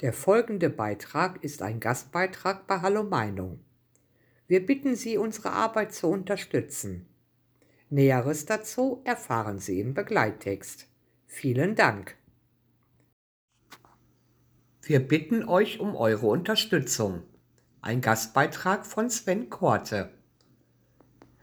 Der 0.00 0.12
folgende 0.12 0.70
Beitrag 0.70 1.42
ist 1.42 1.60
ein 1.60 1.80
Gastbeitrag 1.80 2.68
bei 2.68 2.82
Hallo 2.82 3.02
Meinung. 3.02 3.58
Wir 4.46 4.64
bitten 4.64 4.94
Sie, 4.94 5.18
unsere 5.18 5.50
Arbeit 5.50 5.92
zu 5.92 6.06
unterstützen. 6.06 7.08
Näheres 7.90 8.46
dazu 8.46 9.02
erfahren 9.04 9.58
Sie 9.58 9.80
im 9.80 9.94
Begleittext. 9.94 10.86
Vielen 11.26 11.74
Dank. 11.74 12.14
Wir 14.82 15.00
bitten 15.00 15.48
euch 15.48 15.80
um 15.80 15.96
eure 15.96 16.28
Unterstützung. 16.28 17.24
Ein 17.80 18.00
Gastbeitrag 18.00 18.86
von 18.86 19.10
Sven 19.10 19.50
Korte. 19.50 20.10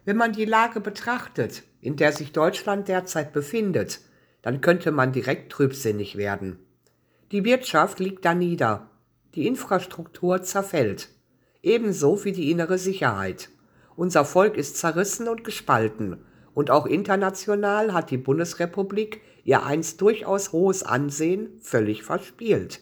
Wenn 0.05 0.15
man 0.15 0.31
die 0.31 0.45
Lage 0.45 0.79
betrachtet, 0.79 1.63
in 1.81 1.97
der 1.97 2.13
sich 2.13 2.31
Deutschland 2.31 2.87
derzeit 2.87 3.33
befindet, 3.33 3.99
dann 4.41 4.61
könnte 4.61 4.93
man 4.93 5.11
direkt 5.11 5.51
trübsinnig 5.51 6.15
werden. 6.15 6.64
Die 7.36 7.43
Wirtschaft 7.43 7.99
liegt 7.99 8.23
da 8.23 8.33
nieder, 8.33 8.89
die 9.33 9.45
Infrastruktur 9.45 10.41
zerfällt, 10.44 11.09
ebenso 11.61 12.23
wie 12.23 12.31
die 12.31 12.49
innere 12.49 12.77
Sicherheit. 12.77 13.49
Unser 13.98 14.23
Volk 14.23 14.55
ist 14.55 14.77
zerrissen 14.77 15.27
und 15.27 15.44
gespalten, 15.44 16.23
und 16.53 16.71
auch 16.71 16.85
international 16.85 17.91
hat 17.91 18.09
die 18.09 18.17
Bundesrepublik 18.17 19.20
ihr 19.44 19.66
einst 19.66 19.99
durchaus 19.99 20.53
hohes 20.53 20.84
Ansehen 20.84 21.49
völlig 21.59 22.03
verspielt. 22.03 22.80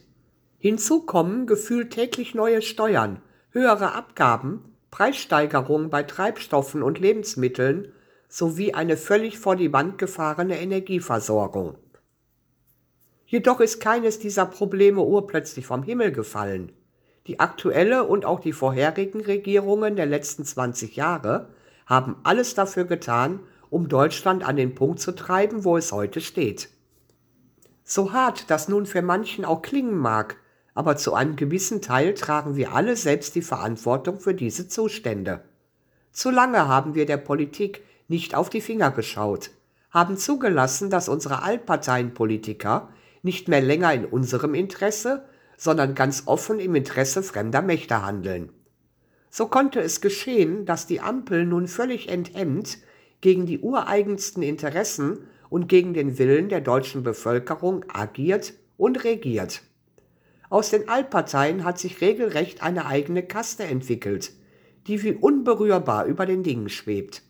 Hinzu 0.60 1.02
kommen 1.02 1.48
gefühlt 1.48 1.90
täglich 1.90 2.36
neue 2.36 2.62
Steuern, 2.62 3.24
höhere 3.50 3.94
Abgaben, 3.94 4.76
Preissteigerungen 4.92 5.90
bei 5.90 6.04
Treibstoffen 6.04 6.84
und 6.84 7.00
Lebensmitteln 7.00 7.92
sowie 8.30 8.76
eine 8.76 8.98
völlig 8.98 9.40
vor 9.40 9.56
die 9.56 9.74
Wand 9.74 9.98
gefahrene 9.98 10.60
Energieversorgung. 10.60 11.76
Jedoch 13.34 13.62
ist 13.62 13.80
keines 13.80 14.20
dieser 14.20 14.46
Probleme 14.46 15.02
urplötzlich 15.02 15.66
vom 15.66 15.82
Himmel 15.82 16.12
gefallen. 16.12 16.72
Die 17.26 17.40
aktuelle 17.40 18.04
und 18.04 18.26
auch 18.26 18.40
die 18.40 18.54
vorherigen 18.54 19.22
Regierungen 19.22 19.96
der 19.96 20.06
letzten 20.06 20.46
20 20.46 20.96
Jahre 20.96 21.48
haben 21.88 22.18
alles 22.22 22.54
dafür 22.54 22.84
getan, 22.86 23.40
um 23.72 23.90
Deutschland 23.90 24.48
an 24.48 24.56
den 24.56 24.76
Punkt 24.76 25.00
zu 25.00 25.14
treiben, 25.14 25.64
wo 25.64 25.78
es 25.78 25.92
heute 25.92 26.22
steht. 26.22 26.70
So 27.84 28.14
hart 28.14 28.52
das 28.52 28.68
nun 28.68 28.86
für 28.86 29.02
manchen 29.02 29.46
auch 29.46 29.64
klingen 29.64 29.98
mag, 29.98 30.36
aber 30.76 30.96
zu 30.96 31.16
einem 31.16 31.36
gewissen 31.36 31.82
Teil 31.82 32.14
tragen 32.14 32.56
wir 32.56 32.74
alle 32.74 32.96
selbst 32.96 33.34
die 33.34 33.42
Verantwortung 33.42 34.20
für 34.20 34.36
diese 34.36 34.68
Zustände. 34.68 35.42
Zu 36.12 36.30
lange 36.30 36.68
haben 36.68 36.94
wir 36.94 37.08
der 37.08 37.18
Politik 37.18 37.84
nicht 38.08 38.36
auf 38.36 38.52
die 38.52 38.62
Finger 38.62 38.92
geschaut, 38.92 39.50
haben 39.90 40.18
zugelassen, 40.18 40.92
dass 40.92 41.10
unsere 41.10 41.42
Altparteienpolitiker 41.42 42.90
nicht 43.24 43.48
mehr 43.48 43.62
länger 43.62 43.94
in 43.94 44.06
unserem 44.06 44.54
Interesse, 44.54 45.26
sondern 45.58 45.96
ganz 45.96 46.24
offen 46.26 46.60
im 46.60 46.76
Interesse 46.76 47.24
fremder 47.24 47.62
Mächte 47.62 48.06
handeln. 48.06 48.52
So 49.30 49.48
konnte 49.48 49.80
es 49.82 50.02
geschehen, 50.02 50.66
dass 50.66 50.86
die 50.86 51.02
Ampel 51.02 51.46
nun 51.46 51.68
völlig 51.68 52.10
enthemmt 52.10 52.78
gegen 53.22 53.46
die 53.46 53.60
ureigensten 53.60 54.44
Interessen 54.44 55.26
und 55.50 55.68
gegen 55.68 55.94
den 55.94 56.20
Willen 56.20 56.50
der 56.50 56.62
deutschen 56.62 57.02
Bevölkerung 57.02 57.86
agiert 57.92 58.54
und 58.78 59.04
regiert. 59.04 59.64
Aus 60.50 60.70
den 60.70 60.88
Altparteien 60.88 61.64
hat 61.64 61.80
sich 61.80 62.02
regelrecht 62.02 62.62
eine 62.62 62.86
eigene 62.86 63.24
Kaste 63.24 63.64
entwickelt, 63.64 64.34
die 64.86 65.02
wie 65.02 65.14
unberührbar 65.14 66.06
über 66.06 66.26
den 66.26 66.44
Dingen 66.44 66.70
schwebt. 66.70 67.24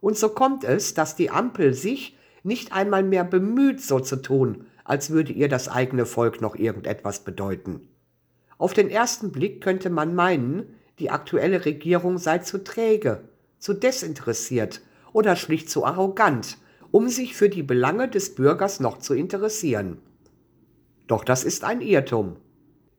Und 0.00 0.16
so 0.16 0.28
kommt 0.30 0.64
es, 0.64 0.94
dass 0.94 1.16
die 1.16 1.30
Ampel 1.30 1.74
sich 1.74 2.16
nicht 2.44 2.72
einmal 2.72 3.02
mehr 3.02 3.24
bemüht, 3.24 3.82
so 3.82 4.00
zu 4.00 4.16
tun, 4.16 4.66
als 4.88 5.10
würde 5.10 5.34
ihr 5.34 5.50
das 5.50 5.68
eigene 5.68 6.06
Volk 6.06 6.40
noch 6.40 6.56
irgendetwas 6.56 7.20
bedeuten. 7.20 7.86
Auf 8.56 8.72
den 8.72 8.88
ersten 8.88 9.30
Blick 9.30 9.60
könnte 9.60 9.90
man 9.90 10.14
meinen, 10.14 10.74
die 10.98 11.10
aktuelle 11.10 11.66
Regierung 11.66 12.16
sei 12.16 12.38
zu 12.38 12.64
träge, 12.64 13.28
zu 13.58 13.74
desinteressiert 13.74 14.80
oder 15.12 15.36
schlicht 15.36 15.68
zu 15.68 15.84
arrogant, 15.84 16.56
um 16.90 17.08
sich 17.08 17.36
für 17.36 17.50
die 17.50 17.62
Belange 17.62 18.08
des 18.08 18.34
Bürgers 18.34 18.80
noch 18.80 18.98
zu 18.98 19.12
interessieren. 19.12 19.98
Doch 21.06 21.22
das 21.22 21.44
ist 21.44 21.64
ein 21.64 21.82
Irrtum. 21.82 22.36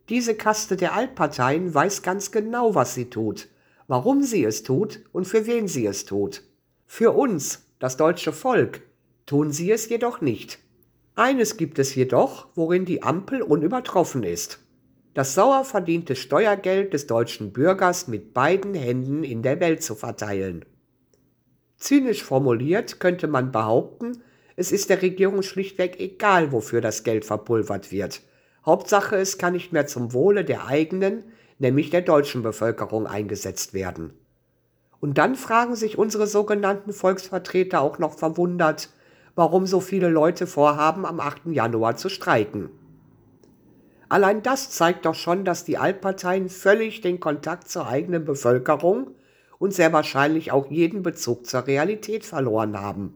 Diese 0.10 0.36
Kaste 0.36 0.78
der 0.78 0.94
Altparteien 0.94 1.74
weiß 1.74 2.04
ganz 2.04 2.32
genau, 2.32 2.76
was 2.76 2.94
sie 2.94 3.10
tut, 3.10 3.50
warum 3.88 4.22
sie 4.22 4.44
es 4.44 4.62
tut 4.62 5.02
und 5.12 5.26
für 5.26 5.48
wen 5.48 5.68
sie 5.68 5.88
es 5.88 6.06
tut. 6.06 6.44
Für 6.86 7.12
uns, 7.12 7.66
das 7.80 7.98
deutsche 7.98 8.32
Volk, 8.32 8.84
tun 9.26 9.52
sie 9.52 9.72
es 9.72 9.90
jedoch 9.90 10.22
nicht. 10.22 10.60
Eines 11.20 11.58
gibt 11.58 11.80
es 11.80 11.96
jedoch, 11.96 12.48
worin 12.56 12.86
die 12.86 13.04
Ampel 13.04 13.42
unübertroffen 13.42 14.24
ist. 14.24 14.60
Das 15.14 15.34
sauer 15.34 15.66
verdiente 15.66 16.16
Steuergeld 16.16 16.94
des 16.94 17.08
deutschen 17.08 17.52
Bürgers 17.52 18.08
mit 18.08 18.34
beiden 18.34 18.74
Händen 18.74 19.26
in 19.26 19.42
der 19.42 19.60
Welt 19.60 19.84
zu 19.84 19.96
verteilen. 19.96 20.64
Zynisch 21.76 22.24
formuliert 22.24 23.02
könnte 23.02 23.28
man 23.28 23.52
behaupten, 23.52 24.24
es 24.56 24.72
ist 24.72 24.90
der 24.90 25.02
Regierung 25.02 25.42
schlichtweg 25.42 26.00
egal, 26.00 26.54
wofür 26.54 26.80
das 26.80 27.04
Geld 27.04 27.26
verpulvert 27.26 27.92
wird. 27.92 28.22
Hauptsache, 28.66 29.18
es 29.18 29.38
kann 29.38 29.52
nicht 29.52 29.74
mehr 29.74 29.88
zum 29.88 30.14
Wohle 30.14 30.46
der 30.46 30.68
eigenen, 30.68 31.26
nämlich 31.58 31.90
der 31.90 32.04
deutschen 32.04 32.44
Bevölkerung 32.44 33.08
eingesetzt 33.08 33.74
werden. 33.74 34.14
Und 35.02 35.18
dann 35.18 35.36
fragen 35.36 35.76
sich 35.76 35.98
unsere 35.98 36.28
sogenannten 36.28 36.94
Volksvertreter 36.94 37.82
auch 37.82 38.00
noch 38.00 38.18
verwundert, 38.18 38.88
warum 39.40 39.66
so 39.66 39.80
viele 39.80 40.10
Leute 40.10 40.48
vorhaben, 40.48 41.06
am 41.06 41.22
8. 41.22 41.44
Januar 41.46 41.96
zu 41.96 42.10
streiken. 42.10 42.70
Allein 44.10 44.44
das 44.44 44.70
zeigt 44.70 45.06
doch 45.06 45.16
schon, 45.16 45.46
dass 45.46 45.64
die 45.64 45.78
Altparteien 45.78 46.50
völlig 46.50 47.00
den 47.00 47.22
Kontakt 47.22 47.70
zur 47.70 47.88
eigenen 47.88 48.26
Bevölkerung 48.26 49.12
und 49.58 49.74
sehr 49.74 49.94
wahrscheinlich 49.94 50.52
auch 50.52 50.70
jeden 50.70 51.04
Bezug 51.04 51.46
zur 51.46 51.68
Realität 51.68 52.26
verloren 52.26 52.82
haben. 52.82 53.14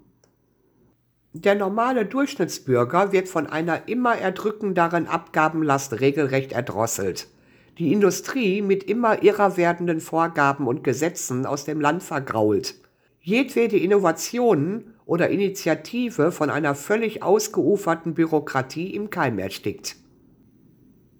Der 1.33 1.55
normale 1.55 2.05
Durchschnittsbürger 2.05 3.11
wird 3.11 3.27
von 3.27 3.47
einer 3.47 3.89
immer 3.89 4.17
erdrückenderen 4.17 5.07
Abgabenlast 5.07 5.99
regelrecht 5.99 6.53
erdrosselt. 6.53 7.27
Die 7.79 7.91
Industrie 7.91 8.61
mit 8.61 8.85
immer 8.85 9.23
irrer 9.23 9.57
werdenden 9.57 9.99
Vorgaben 9.99 10.67
und 10.67 10.85
Gesetzen 10.85 11.45
aus 11.45 11.65
dem 11.65 11.81
Land 11.81 12.01
vergrault. 12.01 12.75
Jedwede 13.19 13.75
Innovationen 13.75 14.92
oder 15.05 15.29
Initiative 15.29 16.31
von 16.31 16.49
einer 16.49 16.75
völlig 16.75 17.23
ausgeuferten 17.23 18.13
Bürokratie 18.13 18.93
im 18.93 19.09
Keim 19.09 19.39
erstickt. 19.39 19.97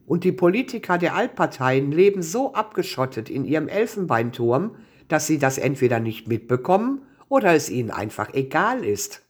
Und 0.05 0.23
die 0.23 0.31
Politiker 0.31 0.97
der 0.97 1.16
Altparteien 1.16 1.91
leben 1.91 2.21
so 2.21 2.53
abgeschottet 2.53 3.29
in 3.29 3.45
ihrem 3.45 3.67
Elfenbeinturm, 3.67 4.75
dass 5.07 5.27
sie 5.27 5.38
das 5.38 5.57
entweder 5.57 5.99
nicht 5.99 6.27
mitbekommen 6.27 7.01
oder 7.29 7.53
es 7.53 7.69
ihnen 7.69 7.91
einfach 7.91 8.33
egal 8.33 8.83
ist. 8.83 9.21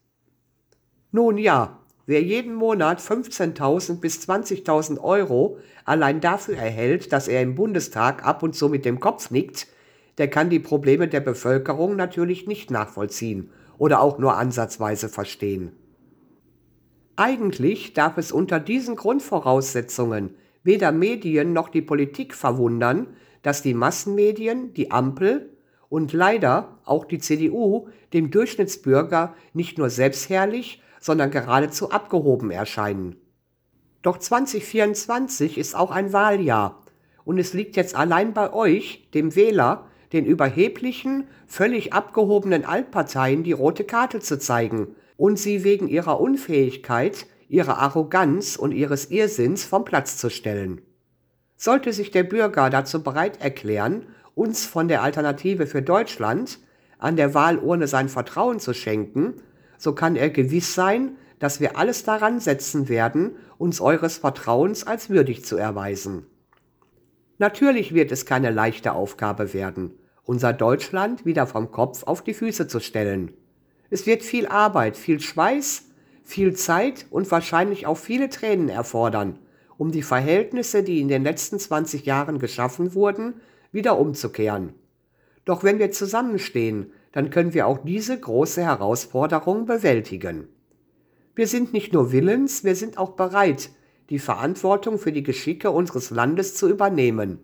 Nun 1.11 1.37
ja, 1.37 1.79
wer 2.05 2.23
jeden 2.23 2.55
Monat 2.55 2.99
15.000 2.99 3.99
bis 3.99 4.27
20.000 4.27 4.99
Euro 4.99 5.57
allein 5.85 6.21
dafür 6.21 6.57
erhält, 6.57 7.13
dass 7.13 7.27
er 7.27 7.41
im 7.41 7.55
Bundestag 7.55 8.25
ab 8.25 8.41
und 8.41 8.55
zu 8.55 8.67
mit 8.67 8.83
dem 8.83 8.99
Kopf 8.99 9.29
nickt, 9.29 9.67
der 10.17 10.27
kann 10.27 10.49
die 10.49 10.59
Probleme 10.59 11.07
der 11.07 11.21
Bevölkerung 11.21 11.95
natürlich 11.95 12.47
nicht 12.47 12.71
nachvollziehen 12.71 13.49
oder 13.83 13.99
auch 13.99 14.17
nur 14.17 14.37
ansatzweise 14.37 15.09
verstehen. 15.09 15.73
Eigentlich 17.17 17.93
darf 17.93 18.17
es 18.17 18.31
unter 18.31 18.61
diesen 18.61 18.95
Grundvoraussetzungen 18.95 20.35
weder 20.63 20.93
Medien 20.93 21.51
noch 21.51 21.67
die 21.67 21.81
Politik 21.81 22.33
verwundern, 22.33 23.07
dass 23.41 23.61
die 23.61 23.73
Massenmedien, 23.73 24.73
die 24.73 24.89
Ampel 24.89 25.57
und 25.89 26.13
leider 26.13 26.79
auch 26.85 27.03
die 27.03 27.19
CDU 27.19 27.89
dem 28.13 28.31
Durchschnittsbürger 28.31 29.33
nicht 29.51 29.77
nur 29.77 29.89
selbstherrlich, 29.89 30.81
sondern 31.01 31.29
geradezu 31.29 31.91
abgehoben 31.91 32.51
erscheinen. 32.51 33.17
Doch 34.01 34.17
2024 34.17 35.57
ist 35.57 35.75
auch 35.75 35.91
ein 35.91 36.13
Wahljahr 36.13 36.81
und 37.25 37.37
es 37.37 37.51
liegt 37.51 37.75
jetzt 37.75 37.97
allein 37.97 38.33
bei 38.33 38.53
euch, 38.53 39.09
dem 39.13 39.35
Wähler, 39.35 39.87
den 40.13 40.25
überheblichen, 40.25 41.27
völlig 41.47 41.91
abgehobenen 41.91 42.65
Altparteien 42.65 43.43
die 43.43 43.51
rote 43.51 43.83
Karte 43.83 44.19
zu 44.19 44.39
zeigen 44.39 44.95
und 45.17 45.37
sie 45.37 45.63
wegen 45.63 45.87
ihrer 45.87 46.19
Unfähigkeit, 46.21 47.25
ihrer 47.49 47.79
Arroganz 47.79 48.55
und 48.55 48.71
ihres 48.71 49.11
Irrsinns 49.11 49.63
vom 49.63 49.85
Platz 49.85 50.17
zu 50.17 50.29
stellen. 50.29 50.81
Sollte 51.55 51.93
sich 51.93 52.11
der 52.11 52.23
Bürger 52.23 52.69
dazu 52.69 53.03
bereit 53.03 53.41
erklären, 53.41 54.05
uns 54.35 54.65
von 54.65 54.87
der 54.87 55.03
Alternative 55.03 55.67
für 55.67 55.81
Deutschland 55.81 56.59
an 56.97 57.15
der 57.15 57.33
Wahlurne 57.33 57.87
sein 57.87 58.09
Vertrauen 58.09 58.59
zu 58.59 58.73
schenken, 58.73 59.35
so 59.77 59.93
kann 59.93 60.15
er 60.15 60.29
gewiss 60.29 60.73
sein, 60.73 61.17
dass 61.39 61.59
wir 61.59 61.77
alles 61.77 62.03
daran 62.03 62.39
setzen 62.39 62.87
werden, 62.87 63.35
uns 63.57 63.81
eures 63.81 64.17
Vertrauens 64.17 64.87
als 64.87 65.09
würdig 65.09 65.43
zu 65.43 65.57
erweisen. 65.57 66.25
Natürlich 67.37 67.93
wird 67.93 68.11
es 68.11 68.25
keine 68.25 68.51
leichte 68.51 68.93
Aufgabe 68.93 69.53
werden, 69.53 69.91
unser 70.25 70.53
Deutschland 70.53 71.25
wieder 71.25 71.47
vom 71.47 71.71
Kopf 71.71 72.03
auf 72.03 72.23
die 72.23 72.33
Füße 72.33 72.67
zu 72.67 72.79
stellen. 72.79 73.31
Es 73.89 74.05
wird 74.05 74.23
viel 74.23 74.47
Arbeit, 74.47 74.97
viel 74.97 75.19
Schweiß, 75.19 75.85
viel 76.23 76.55
Zeit 76.55 77.05
und 77.09 77.29
wahrscheinlich 77.29 77.85
auch 77.85 77.97
viele 77.97 78.29
Tränen 78.29 78.69
erfordern, 78.69 79.39
um 79.77 79.91
die 79.91 80.01
Verhältnisse, 80.01 80.83
die 80.83 81.01
in 81.01 81.09
den 81.09 81.23
letzten 81.23 81.59
20 81.59 82.05
Jahren 82.05 82.39
geschaffen 82.39 82.93
wurden, 82.93 83.35
wieder 83.71 83.99
umzukehren. 83.99 84.73
Doch 85.45 85.63
wenn 85.63 85.79
wir 85.79 85.91
zusammenstehen, 85.91 86.91
dann 87.11 87.29
können 87.29 87.53
wir 87.53 87.67
auch 87.67 87.79
diese 87.83 88.19
große 88.19 88.63
Herausforderung 88.63 89.65
bewältigen. 89.65 90.47
Wir 91.35 91.47
sind 91.47 91.73
nicht 91.73 91.93
nur 91.93 92.11
willens, 92.11 92.63
wir 92.63 92.75
sind 92.75 92.97
auch 92.97 93.11
bereit, 93.11 93.69
die 94.09 94.19
Verantwortung 94.19 94.97
für 94.97 95.11
die 95.11 95.23
Geschicke 95.23 95.71
unseres 95.71 96.11
Landes 96.11 96.55
zu 96.55 96.69
übernehmen, 96.69 97.39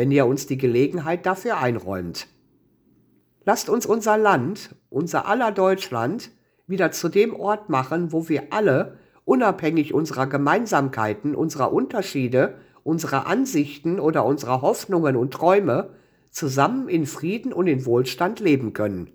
wenn 0.00 0.10
ihr 0.10 0.24
uns 0.24 0.46
die 0.46 0.56
Gelegenheit 0.56 1.26
dafür 1.26 1.58
einräumt. 1.58 2.26
Lasst 3.44 3.68
uns 3.68 3.84
unser 3.84 4.16
Land, 4.16 4.74
unser 4.88 5.28
aller 5.28 5.52
Deutschland, 5.52 6.30
wieder 6.66 6.90
zu 6.90 7.10
dem 7.10 7.38
Ort 7.38 7.68
machen, 7.68 8.10
wo 8.10 8.26
wir 8.26 8.50
alle, 8.50 8.96
unabhängig 9.26 9.92
unserer 9.92 10.26
Gemeinsamkeiten, 10.26 11.34
unserer 11.34 11.70
Unterschiede, 11.70 12.54
unserer 12.82 13.26
Ansichten 13.26 14.00
oder 14.00 14.24
unserer 14.24 14.62
Hoffnungen 14.62 15.16
und 15.16 15.34
Träume, 15.34 15.90
zusammen 16.30 16.88
in 16.88 17.04
Frieden 17.04 17.52
und 17.52 17.66
in 17.66 17.84
Wohlstand 17.84 18.40
leben 18.40 18.72
können. 18.72 19.10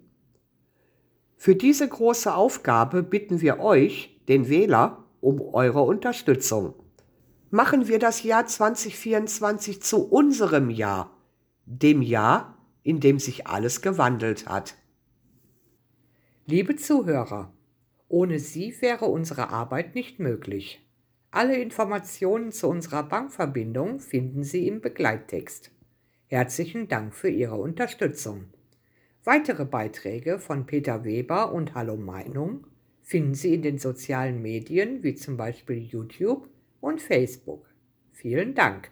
Für 1.36 1.56
diese 1.56 1.88
große 1.88 2.32
Aufgabe 2.32 3.02
bitten 3.02 3.42
wir 3.42 3.60
euch, 3.60 4.22
den 4.28 4.50
Wähler, 4.50 5.04
um 5.20 5.42
eure 5.42 5.82
Unterstützung. 5.82 6.76
Machen 7.56 7.88
wir 7.88 8.00
das 8.00 8.22
Jahr 8.24 8.46
2024 8.46 9.82
zu 9.82 10.06
unserem 10.10 10.70
Jahr, 10.70 11.16
dem 11.66 12.02
Jahr, 12.02 12.58
in 12.84 13.00
dem 13.00 13.18
sich 13.18 13.48
alles 13.48 13.82
gewandelt 13.82 14.50
hat. 14.50 14.76
Liebe 16.48 16.76
Zuhörer, 16.76 17.54
ohne 18.10 18.40
Sie 18.40 18.76
wäre 18.82 19.06
unsere 19.06 19.52
Arbeit 19.52 19.96
nicht 19.96 20.20
möglich. 20.20 20.86
Alle 21.32 21.56
Informationen 21.56 22.52
zu 22.52 22.68
unserer 22.68 23.04
Bankverbindung 23.04 24.02
finden 24.02 24.44
Sie 24.44 24.68
im 24.68 24.82
Begleittext. 24.82 25.72
Herzlichen 26.28 26.90
Dank 26.90 27.16
für 27.16 27.30
Ihre 27.30 27.56
Unterstützung. 27.56 28.48
Weitere 29.24 29.64
Beiträge 29.64 30.40
von 30.40 30.66
Peter 30.66 31.06
Weber 31.06 31.54
und 31.54 31.74
Hallo 31.74 31.96
Meinung 31.96 32.68
finden 33.02 33.34
Sie 33.34 33.54
in 33.54 33.62
den 33.62 33.78
sozialen 33.78 34.42
Medien 34.42 35.04
wie 35.04 35.16
zum 35.16 35.38
Beispiel 35.38 35.78
YouTube 35.78 36.50
und 36.86 37.02
Facebook. 37.02 37.74
Vielen 38.12 38.54
Dank. 38.54 38.92